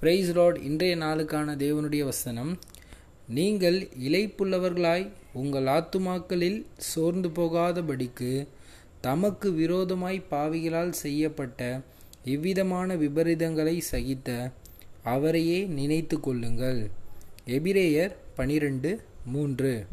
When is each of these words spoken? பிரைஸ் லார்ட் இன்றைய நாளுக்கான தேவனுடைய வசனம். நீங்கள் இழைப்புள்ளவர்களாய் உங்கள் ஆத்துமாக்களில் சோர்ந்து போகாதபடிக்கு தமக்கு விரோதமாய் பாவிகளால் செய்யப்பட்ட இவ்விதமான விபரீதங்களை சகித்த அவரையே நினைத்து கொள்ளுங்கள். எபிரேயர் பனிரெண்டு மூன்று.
பிரைஸ் 0.00 0.30
லார்ட் 0.36 0.58
இன்றைய 0.62 0.96
நாளுக்கான 0.96 1.52
தேவனுடைய 1.62 2.02
வசனம். 2.04 2.58
நீங்கள் 3.28 3.78
இழைப்புள்ளவர்களாய் 4.08 5.06
உங்கள் 5.32 5.64
ஆத்துமாக்களில் 5.64 6.58
சோர்ந்து 6.76 7.28
போகாதபடிக்கு 7.28 8.48
தமக்கு 9.00 9.52
விரோதமாய் 9.52 10.18
பாவிகளால் 10.30 10.92
செய்யப்பட்ட 11.04 11.80
இவ்விதமான 12.24 12.96
விபரீதங்களை 12.96 13.80
சகித்த 13.92 14.52
அவரையே 15.02 15.64
நினைத்து 15.64 16.20
கொள்ளுங்கள். 16.20 16.90
எபிரேயர் 17.46 18.14
பனிரெண்டு 18.34 19.00
மூன்று. 19.26 19.86